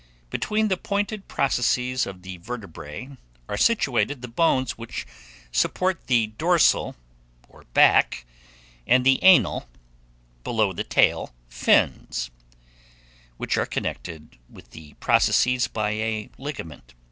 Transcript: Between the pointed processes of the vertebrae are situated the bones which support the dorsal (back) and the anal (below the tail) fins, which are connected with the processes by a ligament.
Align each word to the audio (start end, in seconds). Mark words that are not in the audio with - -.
Between 0.31 0.67
the 0.69 0.77
pointed 0.77 1.27
processes 1.27 2.07
of 2.07 2.23
the 2.23 2.37
vertebrae 2.37 3.17
are 3.47 3.55
situated 3.55 4.23
the 4.23 4.27
bones 4.27 4.71
which 4.75 5.05
support 5.51 6.07
the 6.07 6.25
dorsal 6.39 6.95
(back) 7.75 8.25
and 8.87 9.05
the 9.05 9.23
anal 9.23 9.69
(below 10.43 10.73
the 10.73 10.83
tail) 10.83 11.35
fins, 11.49 12.31
which 13.37 13.57
are 13.57 13.67
connected 13.67 14.39
with 14.49 14.71
the 14.71 14.93
processes 14.93 15.67
by 15.67 15.91
a 15.91 16.31
ligament. 16.39 16.95